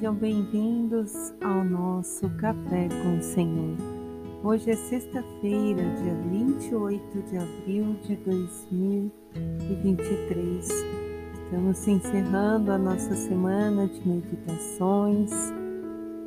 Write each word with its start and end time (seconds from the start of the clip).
sejam 0.00 0.14
bem-vindos 0.14 1.12
ao 1.42 1.62
nosso 1.62 2.26
Café 2.38 2.88
com 3.02 3.18
o 3.18 3.22
Senhor. 3.22 3.76
Hoje 4.42 4.70
é 4.70 4.76
sexta-feira, 4.76 5.82
dia 6.02 6.14
28 6.30 7.22
de 7.24 7.36
abril 7.36 7.94
de 8.06 8.16
2023. 8.16 10.68
Estamos 11.44 11.86
encerrando 11.86 12.72
a 12.72 12.78
nossa 12.78 13.14
semana 13.14 13.86
de 13.88 14.08
meditações, 14.08 15.32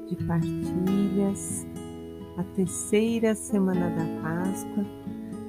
de 0.08 0.18
partilhas, 0.24 1.66
a 2.38 2.44
terceira 2.56 3.34
semana 3.34 3.90
da 3.90 4.06
Páscoa. 4.22 4.86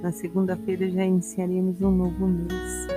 Na 0.00 0.12
segunda-feira 0.12 0.88
já 0.88 1.04
iniciaremos 1.04 1.78
um 1.82 1.90
novo 1.90 2.26
mês 2.26 2.93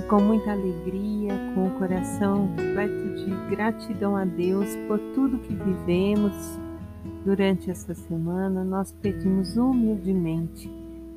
e 0.00 0.08
com 0.08 0.18
muita 0.18 0.52
alegria, 0.52 1.34
com 1.54 1.66
o 1.66 1.78
coração 1.78 2.48
repleto 2.56 3.14
de 3.16 3.54
gratidão 3.54 4.16
a 4.16 4.24
Deus 4.24 4.74
por 4.88 4.98
tudo 5.14 5.38
que 5.40 5.54
vivemos 5.54 6.32
durante 7.22 7.70
essa 7.70 7.92
semana, 7.94 8.64
nós 8.64 8.92
pedimos 9.02 9.58
humildemente 9.58 10.70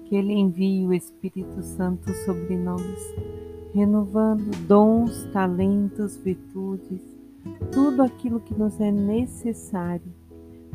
que 0.05 0.15
Ele 0.17 0.33
envie 0.33 0.85
o 0.85 0.93
Espírito 0.93 1.63
Santo 1.63 2.13
sobre 2.25 2.57
nós, 2.57 3.15
renovando 3.73 4.51
dons, 4.67 5.23
talentos, 5.31 6.17
virtudes, 6.17 7.01
tudo 7.71 8.01
aquilo 8.01 8.41
que 8.41 8.53
nos 8.53 8.79
é 8.81 8.91
necessário 8.91 10.11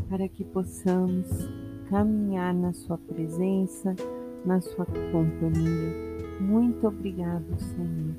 para 0.09 0.27
que 0.29 0.45
possamos 0.45 1.27
caminhar 1.91 2.55
na 2.55 2.73
Sua 2.73 2.97
presença, 2.97 3.95
na 4.47 4.63
Sua 4.63 4.87
companhia. 4.87 6.09
Muito 6.41 6.87
obrigado, 6.87 7.45
Senhor, 7.59 8.15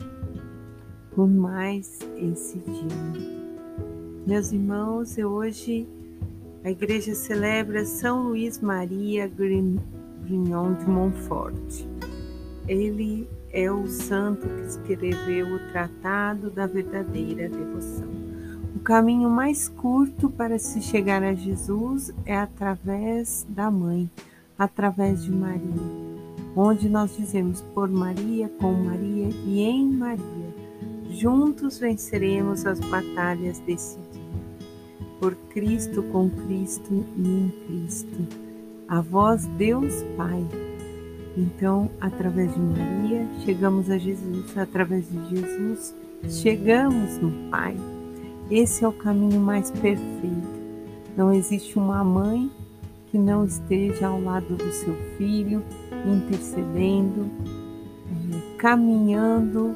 por 1.15 1.27
mais 1.27 1.99
esse 2.17 2.59
dia. 2.59 3.39
Meus 4.27 4.51
irmãos, 4.51 5.17
hoje 5.17 5.87
a 6.63 6.69
igreja 6.69 7.15
celebra 7.15 7.85
São 7.85 8.23
Luís 8.23 8.59
Maria 8.59 9.25
Grignon 9.25 10.73
de 10.73 10.85
Montfort. 10.85 11.87
Ele 12.67 13.25
é 13.51 13.71
o 13.71 13.87
santo 13.87 14.47
que 14.47 14.61
escreveu 14.67 15.55
o 15.55 15.71
Tratado 15.71 16.51
da 16.51 16.67
Verdadeira 16.67 17.47
Devoção. 17.47 18.09
O 18.75 18.79
caminho 18.79 19.29
mais 19.29 19.69
curto 19.69 20.29
para 20.29 20.59
se 20.59 20.81
chegar 20.81 21.23
a 21.23 21.33
Jesus 21.33 22.13
é 22.25 22.37
através 22.37 23.47
da 23.49 23.71
Mãe, 23.71 24.09
através 24.57 25.23
de 25.23 25.31
Maria 25.31 25.98
onde 26.61 26.89
nós 26.89 27.15
dizemos 27.15 27.61
por 27.73 27.87
Maria, 27.87 28.49
com 28.59 28.73
Maria 28.73 29.29
e 29.45 29.61
em 29.61 29.87
Maria. 29.87 30.53
Juntos 31.09 31.79
venceremos 31.79 32.65
as 32.65 32.81
batalhas 32.81 33.59
desse 33.59 33.97
dia. 34.11 34.19
Por 35.21 35.35
Cristo, 35.53 36.03
com 36.03 36.29
Cristo 36.29 37.05
e 37.15 37.21
em 37.21 37.53
Cristo. 37.65 38.27
A 38.89 38.99
vós, 38.99 39.45
Deus 39.57 40.03
Pai. 40.17 40.45
Então, 41.37 41.89
através 42.01 42.53
de 42.53 42.59
Maria, 42.59 43.25
chegamos 43.45 43.89
a 43.89 43.97
Jesus, 43.97 44.57
através 44.57 45.09
de 45.09 45.29
Jesus, 45.29 45.95
chegamos 46.27 47.17
no 47.19 47.31
Pai. 47.49 47.77
Esse 48.51 48.83
é 48.83 48.87
o 48.87 48.91
caminho 48.91 49.39
mais 49.39 49.71
perfeito. 49.71 50.59
Não 51.15 51.31
existe 51.31 51.79
uma 51.79 52.03
mãe 52.03 52.51
que 53.09 53.17
não 53.17 53.45
esteja 53.45 54.07
ao 54.07 54.21
lado 54.21 54.55
do 54.55 54.71
seu 54.73 54.93
filho, 55.17 55.63
intercedendo, 56.05 57.29
caminhando, 58.57 59.75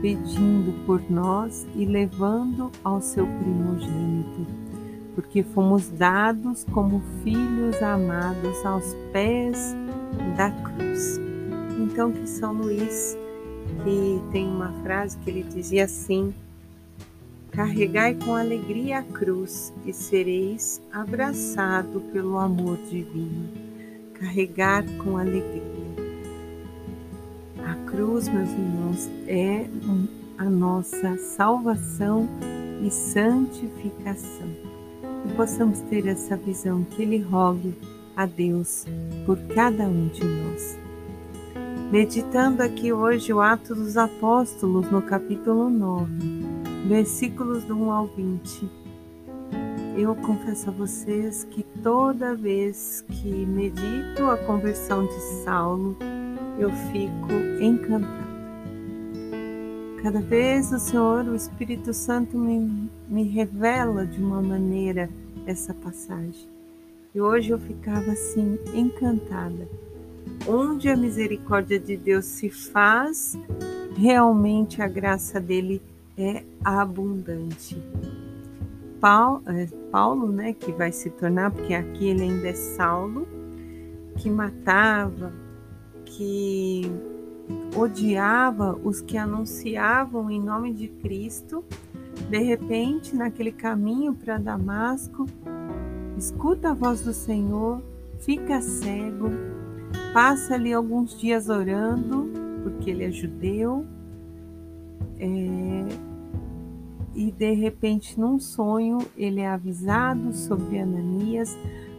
pedindo 0.00 0.84
por 0.84 1.00
nós 1.08 1.66
e 1.74 1.84
levando 1.84 2.70
ao 2.82 3.00
seu 3.00 3.26
primogênito, 3.26 4.46
porque 5.14 5.42
fomos 5.42 5.88
dados 5.88 6.64
como 6.72 7.00
filhos 7.22 7.80
amados 7.82 8.64
aos 8.66 8.94
pés 9.12 9.76
da 10.36 10.50
cruz. 10.50 11.20
Então, 11.78 12.10
que 12.10 12.28
São 12.28 12.52
Luís, 12.52 13.16
que 13.84 14.20
tem 14.32 14.46
uma 14.46 14.72
frase 14.82 15.16
que 15.18 15.30
ele 15.30 15.42
dizia 15.42 15.84
assim: 15.84 16.34
Carregai 17.52 18.14
com 18.14 18.34
alegria 18.34 19.00
a 19.00 19.02
cruz 19.02 19.72
e 19.84 19.92
sereis 19.92 20.80
abraçado 20.92 22.00
pelo 22.12 22.38
amor 22.38 22.78
divino. 22.90 23.71
Carregar 24.22 24.84
com 25.02 25.18
alegria. 25.18 25.62
A 27.58 27.74
cruz, 27.90 28.28
meus 28.28 28.50
irmãos, 28.50 29.10
é 29.26 29.66
a 30.38 30.44
nossa 30.44 31.18
salvação 31.18 32.28
e 32.80 32.88
santificação. 32.88 34.46
E 35.26 35.32
possamos 35.34 35.80
ter 35.80 36.06
essa 36.06 36.36
visão 36.36 36.84
que 36.84 37.02
Ele 37.02 37.18
rogue 37.18 37.74
a 38.14 38.24
Deus 38.24 38.86
por 39.26 39.36
cada 39.48 39.88
um 39.88 40.06
de 40.06 40.24
nós. 40.24 40.78
Meditando 41.90 42.62
aqui 42.62 42.92
hoje 42.92 43.32
o 43.32 43.40
Ato 43.40 43.74
dos 43.74 43.96
Apóstolos, 43.96 44.88
no 44.88 45.02
capítulo 45.02 45.68
9 45.68 46.42
versículos 46.86 47.64
do 47.64 47.74
1 47.76 47.90
ao 47.90 48.06
20. 48.06 48.81
Eu 49.96 50.14
confesso 50.16 50.70
a 50.70 50.72
vocês 50.72 51.44
que 51.44 51.62
toda 51.82 52.34
vez 52.34 53.04
que 53.08 53.28
medito 53.28 54.24
a 54.24 54.38
conversão 54.38 55.06
de 55.06 55.20
Saulo, 55.44 55.96
eu 56.58 56.70
fico 56.90 57.32
encantada. 57.60 58.22
Cada 60.02 60.20
vez 60.20 60.72
o 60.72 60.78
Senhor, 60.78 61.26
o 61.26 61.36
Espírito 61.36 61.92
Santo, 61.92 62.38
me, 62.38 62.90
me 63.06 63.24
revela 63.24 64.06
de 64.06 64.18
uma 64.20 64.40
maneira 64.40 65.10
essa 65.46 65.74
passagem. 65.74 66.48
E 67.14 67.20
hoje 67.20 67.50
eu 67.50 67.58
ficava 67.58 68.12
assim, 68.12 68.58
encantada. 68.74 69.68
Onde 70.48 70.88
a 70.88 70.96
misericórdia 70.96 71.78
de 71.78 71.98
Deus 71.98 72.24
se 72.24 72.48
faz, 72.48 73.38
realmente 73.94 74.80
a 74.80 74.88
graça 74.88 75.38
dele 75.38 75.82
é 76.16 76.42
abundante. 76.64 77.76
Paulo, 79.02 79.42
é, 79.48 79.66
Paulo, 79.90 80.30
né, 80.30 80.52
que 80.52 80.70
vai 80.70 80.92
se 80.92 81.10
tornar, 81.10 81.50
porque 81.50 81.74
aqui 81.74 82.06
ele 82.06 82.22
ainda 82.22 82.46
é 82.46 82.52
Saulo, 82.52 83.26
que 84.16 84.30
matava, 84.30 85.32
que 86.04 86.82
odiava 87.76 88.78
os 88.84 89.00
que 89.00 89.18
anunciavam 89.18 90.30
em 90.30 90.40
nome 90.40 90.72
de 90.72 90.86
Cristo, 90.86 91.64
de 92.30 92.38
repente, 92.38 93.16
naquele 93.16 93.50
caminho 93.50 94.14
para 94.14 94.38
Damasco, 94.38 95.26
escuta 96.16 96.70
a 96.70 96.74
voz 96.74 97.02
do 97.02 97.12
Senhor, 97.12 97.82
fica 98.20 98.62
cego, 98.62 99.30
passa 100.14 100.54
ali 100.54 100.72
alguns 100.72 101.18
dias 101.18 101.48
orando, 101.48 102.30
porque 102.62 102.90
ele 102.90 103.02
é 103.02 103.10
judeu, 103.10 103.84
é, 105.18 106.11
e 107.14 107.30
de 107.30 107.52
repente, 107.52 108.18
num 108.18 108.38
sonho, 108.38 108.98
ele 109.16 109.40
é 109.40 109.48
avisado 109.48 110.32
sobre 110.32 110.78
Ananias. 110.78 111.56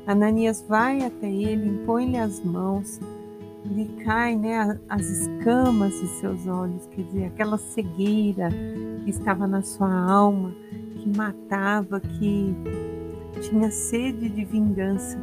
Ananias 0.08 0.66
vai 0.68 1.04
até 1.04 1.32
ele, 1.32 1.70
impõe-lhe 1.70 2.18
as 2.18 2.44
mãos, 2.44 3.00
lhe 3.66 3.86
cai 4.04 4.36
né, 4.36 4.80
as 4.90 5.06
escamas 5.06 5.94
de 5.94 6.08
seus 6.20 6.46
olhos, 6.48 6.86
quer 6.88 7.04
dizer, 7.04 7.26
aquela 7.26 7.58
cegueira 7.58 8.50
que 9.04 9.10
estava 9.10 9.48
na 9.48 9.62
sua 9.62 9.94
alma, 9.94 10.54
que 10.98 11.18
matava, 11.18 12.00
que 12.00 12.54
tinha 13.42 13.72
sede 13.72 14.30
de 14.30 14.44
vingança. 14.44 15.18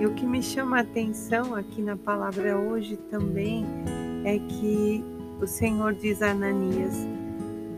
E 0.00 0.06
o 0.06 0.14
que 0.14 0.26
me 0.26 0.42
chama 0.42 0.78
a 0.78 0.80
atenção 0.80 1.54
aqui 1.54 1.82
na 1.82 1.96
palavra 1.96 2.58
hoje 2.58 2.96
também 3.10 3.66
é 4.24 4.38
que 4.38 5.04
o 5.40 5.46
Senhor 5.46 5.94
diz 5.94 6.22
a 6.22 6.30
Ananias: 6.30 7.06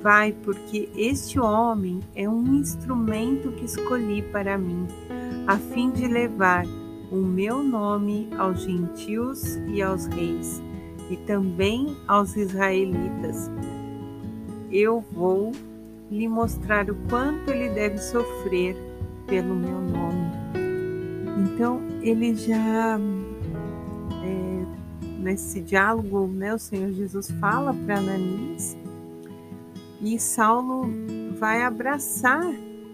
Vai, 0.00 0.32
porque 0.32 0.88
este 0.94 1.40
homem 1.40 2.00
é 2.14 2.28
um 2.28 2.54
instrumento 2.54 3.50
que 3.52 3.64
escolhi 3.64 4.22
para 4.22 4.56
mim, 4.56 4.86
a 5.46 5.58
fim 5.58 5.90
de 5.90 6.06
levar 6.06 6.64
o 7.10 7.16
meu 7.16 7.64
nome 7.64 8.28
aos 8.38 8.62
gentios 8.62 9.56
e 9.66 9.82
aos 9.82 10.06
reis, 10.06 10.62
e 11.10 11.16
também 11.16 11.96
aos 12.06 12.36
israelitas. 12.36 13.50
Eu 14.70 15.04
vou 15.12 15.50
lhe 16.10 16.28
mostrar 16.28 16.88
o 16.88 16.94
quanto 17.08 17.50
ele 17.50 17.70
deve 17.70 17.98
sofrer 17.98 18.76
pelo 19.26 19.54
meu 19.56 19.80
nome. 19.80 20.30
Então, 21.44 21.80
ele 22.02 22.36
já, 22.36 23.00
é, 24.22 24.66
nesse 25.18 25.60
diálogo, 25.60 26.28
né, 26.28 26.54
o 26.54 26.58
Senhor 26.58 26.92
Jesus 26.92 27.32
fala 27.40 27.74
para 27.74 27.98
Ananias 27.98 28.76
e 30.00 30.18
Saulo 30.18 30.88
vai 31.38 31.62
abraçar 31.62 32.44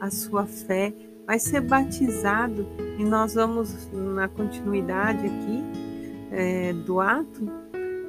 a 0.01 0.11
sua 0.11 0.47
fé, 0.47 0.93
vai 1.27 1.39
ser 1.39 1.61
batizado, 1.61 2.67
e 2.99 3.05
nós 3.05 3.35
vamos, 3.35 3.91
na 3.93 4.29
continuidade 4.29 5.27
aqui 5.27 5.63
é, 6.31 6.73
do 6.73 7.01
ato, 7.01 7.49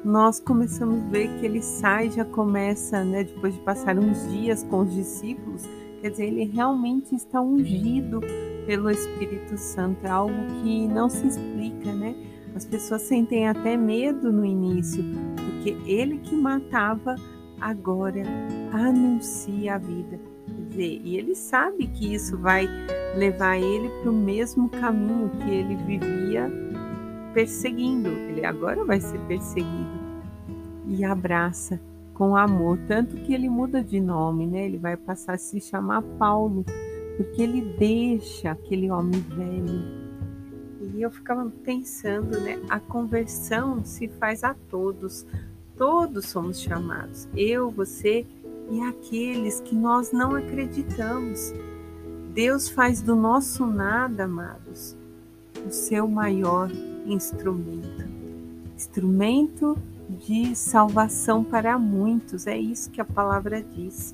nós 0.04 0.40
começamos 0.40 1.04
a 1.04 1.10
ver 1.10 1.28
que 1.40 1.46
ele 1.46 1.62
sai, 1.62 2.12
já 2.12 2.24
começa, 2.24 3.04
né, 3.04 3.24
depois 3.24 3.56
de 3.56 3.60
passar 3.62 3.98
uns 3.98 4.30
dias 4.32 4.64
com 4.64 4.82
os 4.82 4.94
discípulos, 4.94 5.64
quer 6.02 6.12
dizer, 6.12 6.26
ele 6.26 6.46
realmente 6.46 7.16
está 7.16 7.42
ungido 7.42 8.22
pelo 8.68 8.90
Espírito 8.90 9.58
Santo, 9.58 10.06
é 10.06 10.10
algo 10.10 10.36
que 10.62 10.88
não 10.88 11.10
se 11.10 11.26
explica, 11.28 11.94
né? 11.94 12.16
As 12.56 12.66
pessoas 12.66 13.02
sentem 13.02 13.48
até 13.48 13.76
medo 13.76 14.32
no 14.32 14.46
início, 14.46 15.04
porque 15.36 15.76
ele 15.90 16.20
que 16.20 16.36
matava 16.36 17.16
agora 17.60 18.24
anuncia 18.72 19.76
a 19.76 19.78
vida. 19.78 20.20
Quer 20.46 20.62
dizer, 20.70 21.02
e 21.04 21.18
ele 21.18 21.36
sabe 21.36 21.88
que 21.88 22.14
isso 22.14 22.38
vai 22.38 22.68
levar 23.16 23.58
ele 23.58 23.90
para 24.02 24.12
o 24.12 24.14
mesmo 24.14 24.70
caminho 24.70 25.30
que 25.42 25.50
ele 25.50 25.76
vivia 25.76 26.52
perseguindo. 27.34 28.10
Ele 28.10 28.46
agora 28.46 28.84
vai 28.86 29.00
ser 29.00 29.20
perseguido 29.22 30.06
e 30.88 31.04
abraça 31.04 31.80
com 32.14 32.36
amor, 32.36 32.80
tanto 32.88 33.18
que 33.18 33.34
ele 33.34 33.50
muda 33.50 33.84
de 33.84 34.00
nome, 34.00 34.48
né? 34.48 34.66
Ele 34.66 34.78
vai 34.78 34.96
passar 34.96 35.34
a 35.34 35.38
se 35.38 35.60
chamar 35.60 36.02
Paulo, 36.18 36.64
porque 37.18 37.42
ele 37.42 37.62
deixa 37.78 38.52
aquele 38.52 38.90
homem 38.90 39.20
velho. 39.20 40.06
E 40.94 41.02
eu 41.02 41.12
ficava 41.12 41.52
pensando, 41.64 42.40
né? 42.40 42.58
A 42.70 42.80
conversão 42.80 43.84
se 43.84 44.08
faz 44.08 44.46
a 44.46 44.54
todos. 44.70 45.26
Todos 45.78 46.28
somos 46.28 46.60
chamados. 46.60 47.28
Eu, 47.36 47.70
você 47.70 48.26
e 48.70 48.82
aqueles 48.82 49.60
que 49.60 49.76
nós 49.76 50.12
não 50.12 50.36
acreditamos. 50.36 51.54
Deus 52.34 52.68
faz 52.68 53.02
do 53.02 53.16
nosso 53.16 53.66
nada, 53.66 54.26
amados, 54.26 54.96
o 55.66 55.72
seu 55.72 56.08
maior 56.08 56.70
instrumento. 57.06 58.06
Instrumento 58.76 59.78
de 60.10 60.56
salvação 60.56 61.44
para 61.44 61.80
muitos, 61.80 62.46
é 62.46 62.58
isso 62.58 62.92
que 62.92 63.00
a 63.00 63.06
palavra 63.06 63.62
diz. 63.62 64.14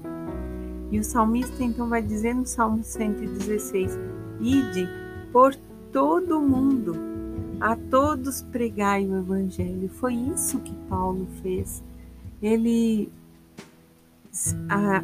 E 0.91 0.99
o 0.99 1.03
salmista 1.03 1.63
então 1.63 1.87
vai 1.87 2.01
dizer 2.01 2.35
no 2.35 2.45
Salmo 2.45 2.83
116: 2.83 3.97
Ide 4.39 4.87
por 5.31 5.55
todo 5.91 6.37
o 6.37 6.41
mundo, 6.41 6.95
a 7.61 7.75
todos 7.75 8.41
pregai 8.41 9.05
o 9.05 9.19
evangelho. 9.19 9.87
Foi 9.87 10.13
isso 10.13 10.59
que 10.59 10.73
Paulo 10.89 11.27
fez. 11.41 11.83
Ele 12.41 13.09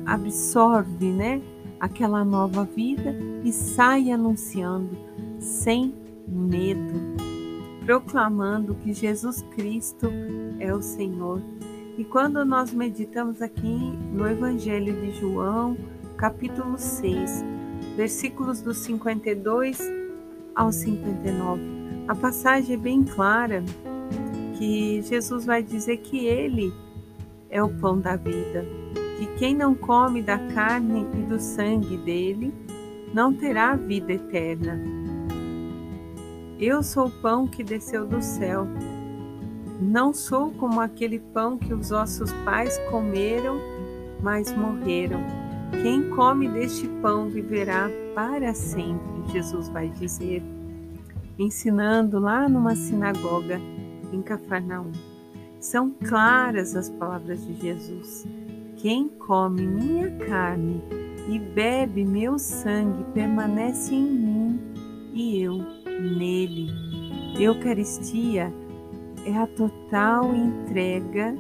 absorve, 0.06 1.12
né, 1.12 1.42
aquela 1.80 2.26
nova 2.26 2.64
vida 2.64 3.16
e 3.44 3.52
sai 3.52 4.10
anunciando 4.10 4.90
sem 5.40 5.94
medo 6.28 7.28
proclamando 7.88 8.76
que 8.76 8.92
Jesus 8.92 9.42
Cristo 9.56 10.12
é 10.60 10.76
o 10.76 10.82
Senhor. 10.82 11.42
E 11.98 12.04
quando 12.04 12.44
nós 12.44 12.74
meditamos 12.74 13.42
aqui 13.42 13.80
no 14.12 14.28
Evangelho 14.28 14.94
de 14.94 15.12
João, 15.18 15.78
capítulo 16.18 16.78
6, 16.78 17.46
versículos 17.96 18.60
dos 18.60 18.80
52 18.80 19.80
ao 20.54 20.70
59, 20.74 21.77
a 22.08 22.16
passagem 22.16 22.76
é 22.76 22.78
bem 22.78 23.04
clara 23.04 23.64
que 24.58 25.02
Jesus 25.02 25.46
vai 25.46 25.62
dizer 25.62 25.98
que 25.98 26.26
ele 26.26 26.74
é 27.50 27.62
o 27.62 27.70
pão 27.70 28.00
da 28.00 28.16
vida, 28.16 28.66
que 29.18 29.28
quem 29.38 29.56
não 29.56 29.76
come 29.76 30.22
da 30.22 30.38
carne 30.54 31.06
e 31.14 31.24
do 31.24 31.40
sangue 31.40 31.98
dele 31.98 32.54
não 33.14 33.34
terá 33.34 33.76
vida 33.76 34.14
eterna 34.14 34.98
eu 36.60 36.82
sou 36.82 37.06
o 37.06 37.12
pão 37.12 37.46
que 37.46 37.64
desceu 37.64 38.08
do 38.08 38.20
céu. 38.20 38.68
Não 39.80 40.12
sou 40.12 40.50
como 40.54 40.82
aquele 40.82 41.20
pão 41.20 41.56
que 41.56 41.72
os 41.72 41.90
vossos 41.90 42.32
pais 42.44 42.80
comeram, 42.90 43.60
mas 44.24 44.52
morreram. 44.52 45.24
Quem 45.84 46.10
come 46.10 46.50
deste 46.50 46.88
pão 47.00 47.30
viverá 47.30 47.92
para 48.16 48.56
sempre, 48.56 49.32
Jesus 49.32 49.70
vai 49.70 49.90
dizer, 49.90 50.42
ensinando 51.38 52.20
lá 52.20 52.48
numa 52.50 52.76
sinagoga 52.76 53.60
em 54.12 54.22
Cafarnaum. 54.22 54.92
São 55.60 55.92
claras 55.92 56.76
as 56.76 56.90
palavras 56.90 57.46
de 57.46 57.54
Jesus. 57.54 58.26
Quem 58.78 59.10
come 59.10 59.66
minha 59.66 60.12
carne 60.18 60.82
e 61.28 61.40
bebe 61.40 62.06
meu 62.06 62.38
sangue 62.38 63.04
permanece 63.14 63.94
em 63.94 64.04
mim 64.04 64.60
e 65.14 65.42
eu 65.42 65.58
nele. 66.18 66.70
Eucaristia 67.40 68.54
é 69.26 69.38
a 69.38 69.48
total 69.48 70.34
entrega 70.34 71.36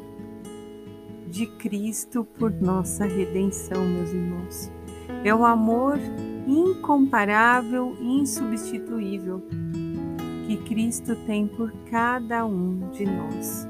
de 1.28 1.46
Cristo 1.46 2.26
por 2.38 2.52
nossa 2.52 3.06
redenção, 3.06 3.86
meus 3.86 4.12
irmãos. 4.12 4.72
É 5.24 5.34
o 5.34 5.46
amor 5.46 5.98
incomparável 6.48 7.96
e 8.00 8.20
insubstituível 8.20 9.44
que 10.48 10.56
Cristo 10.56 11.14
tem 11.28 11.46
por 11.46 11.72
cada 11.92 12.46
um 12.46 12.90
de 12.92 13.06
nós. 13.06 13.68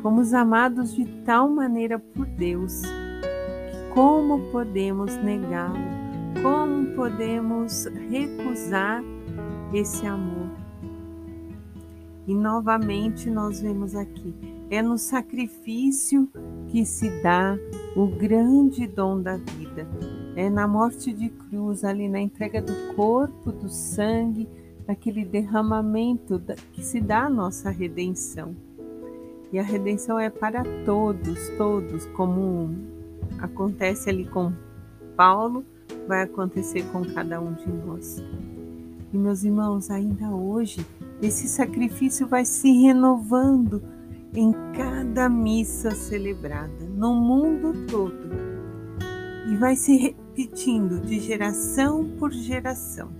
Fomos 0.00 0.32
amados 0.32 0.94
de 0.94 1.04
tal 1.24 1.48
maneira 1.50 1.98
por 1.98 2.24
Deus 2.24 2.80
que 2.80 3.94
como 3.94 4.38
podemos 4.50 5.14
negá-lo? 5.16 5.76
Como 6.42 6.94
podemos 6.94 7.84
recusar 8.08 9.02
esse 9.74 10.06
amor. 10.06 10.48
E 12.26 12.34
novamente 12.34 13.28
nós 13.28 13.60
vemos 13.60 13.94
aqui, 13.94 14.34
é 14.70 14.80
no 14.80 14.96
sacrifício 14.96 16.28
que 16.68 16.86
se 16.86 17.10
dá 17.22 17.58
o 17.96 18.06
grande 18.06 18.86
dom 18.86 19.20
da 19.20 19.36
vida. 19.36 19.86
É 20.36 20.48
na 20.48 20.68
morte 20.68 21.12
de 21.12 21.28
cruz, 21.28 21.82
ali 21.82 22.08
na 22.08 22.20
entrega 22.20 22.62
do 22.62 22.94
corpo, 22.94 23.50
do 23.50 23.68
sangue, 23.68 24.48
naquele 24.90 25.24
derramamento 25.24 26.42
que 26.72 26.82
se 26.82 27.00
dá 27.00 27.26
a 27.26 27.30
nossa 27.30 27.70
redenção. 27.70 28.56
E 29.52 29.58
a 29.58 29.62
redenção 29.62 30.18
é 30.18 30.28
para 30.28 30.64
todos, 30.84 31.48
todos, 31.56 32.06
como 32.06 32.74
acontece 33.38 34.10
ali 34.10 34.26
com 34.26 34.52
Paulo, 35.16 35.64
vai 36.08 36.22
acontecer 36.22 36.82
com 36.90 37.04
cada 37.04 37.40
um 37.40 37.52
de 37.52 37.68
nós. 37.68 38.20
E 39.12 39.16
meus 39.16 39.44
irmãos, 39.44 39.90
ainda 39.90 40.28
hoje, 40.30 40.84
esse 41.22 41.46
sacrifício 41.46 42.26
vai 42.26 42.44
se 42.44 42.72
renovando 42.72 43.80
em 44.34 44.52
cada 44.76 45.28
missa 45.28 45.92
celebrada, 45.92 46.84
no 46.96 47.14
mundo 47.14 47.86
todo, 47.86 48.28
e 49.52 49.56
vai 49.56 49.76
se 49.76 49.96
repetindo 49.96 51.00
de 51.00 51.20
geração 51.20 52.10
por 52.18 52.32
geração. 52.32 53.19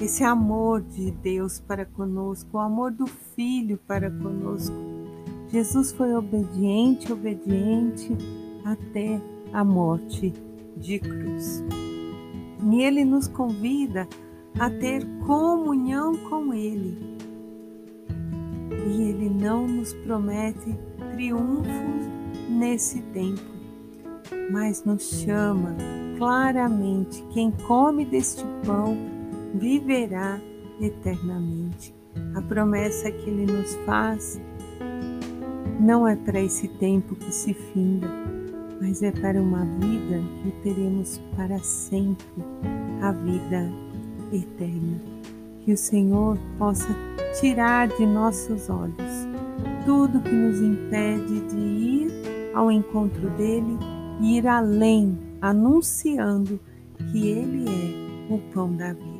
Esse 0.00 0.24
amor 0.24 0.80
de 0.80 1.10
Deus 1.10 1.60
para 1.60 1.84
conosco, 1.84 2.56
o 2.56 2.60
amor 2.60 2.90
do 2.90 3.06
Filho 3.06 3.78
para 3.86 4.10
conosco. 4.10 4.74
Jesus 5.48 5.92
foi 5.92 6.14
obediente, 6.14 7.12
obediente 7.12 8.16
até 8.64 9.20
a 9.52 9.62
morte 9.62 10.32
de 10.74 10.98
cruz. 11.00 11.62
E 12.72 12.82
ele 12.82 13.04
nos 13.04 13.28
convida 13.28 14.08
a 14.58 14.70
ter 14.70 15.06
comunhão 15.26 16.16
com 16.30 16.54
ele. 16.54 16.96
E 18.86 19.02
ele 19.02 19.28
não 19.28 19.66
nos 19.66 19.92
promete 19.92 20.78
triunfos 21.12 22.08
nesse 22.48 23.02
tempo, 23.02 23.42
mas 24.50 24.82
nos 24.82 25.02
chama 25.20 25.76
claramente: 26.16 27.22
quem 27.34 27.50
come 27.50 28.06
deste 28.06 28.44
pão 28.64 29.19
viverá 29.54 30.40
eternamente. 30.80 31.94
A 32.34 32.42
promessa 32.42 33.10
que 33.10 33.30
ele 33.30 33.50
nos 33.50 33.74
faz 33.86 34.40
não 35.80 36.06
é 36.06 36.16
para 36.16 36.40
esse 36.40 36.68
tempo 36.68 37.14
que 37.14 37.32
se 37.32 37.54
finda, 37.54 38.08
mas 38.80 39.02
é 39.02 39.12
para 39.12 39.40
uma 39.40 39.64
vida 39.64 40.20
que 40.42 40.50
teremos 40.62 41.18
para 41.36 41.58
sempre 41.60 42.26
a 43.02 43.12
vida 43.12 43.70
eterna. 44.32 45.00
Que 45.64 45.72
o 45.72 45.76
Senhor 45.76 46.38
possa 46.58 46.88
tirar 47.40 47.88
de 47.88 48.06
nossos 48.06 48.68
olhos 48.68 49.28
tudo 49.84 50.20
que 50.20 50.32
nos 50.32 50.60
impede 50.60 51.40
de 51.48 51.56
ir 51.56 52.12
ao 52.54 52.70
encontro 52.70 53.30
dele 53.30 53.78
e 54.20 54.38
ir 54.38 54.46
além, 54.46 55.18
anunciando 55.40 56.60
que 57.10 57.28
ele 57.28 57.64
é 57.68 58.34
o 58.34 58.38
pão 58.52 58.74
da 58.76 58.92
vida. 58.92 59.19